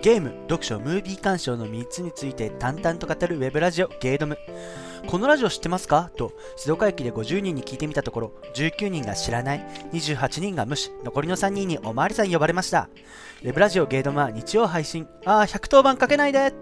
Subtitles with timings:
[0.00, 4.38] ゲーム、読書、ムービー鑑賞の3つについて淡々と語るウェブラジオゲイドム。
[5.06, 6.10] このラジオ知ってますか？
[6.16, 12.88] と静岡駅で50人に聞いてみたところ19人が知らない28人が無視残りの3人におまわりさん呼ばれました。
[13.42, 15.06] ウェブラジオゲイドムは日曜配信。
[15.26, 16.54] ああ110番かけないで。